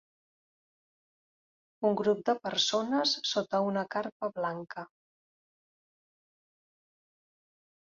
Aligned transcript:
un 1.91 1.99
grup 1.99 2.23
de 2.31 2.35
persones 2.49 3.13
sota 3.35 3.63
una 3.69 3.87
carpa 3.99 4.33
blanca. 4.41 4.89